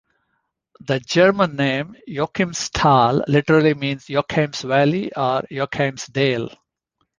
[0.79, 6.49] The German name "Joachimsthal" literally means "Joachim's valley" or "Joachim's dale".